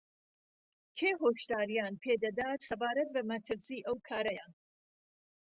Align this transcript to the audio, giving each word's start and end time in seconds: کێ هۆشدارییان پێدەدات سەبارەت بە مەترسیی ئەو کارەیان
کێ 0.97 1.09
هۆشدارییان 1.23 1.93
پێدەدات 2.03 2.59
سەبارەت 2.69 3.09
بە 3.15 3.21
مەترسیی 3.29 3.85
ئەو 3.87 3.97
کارەیان 4.07 4.51